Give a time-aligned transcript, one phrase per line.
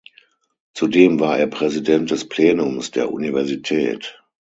[0.73, 4.19] Zudem war er Präsident des Plenums der Universität.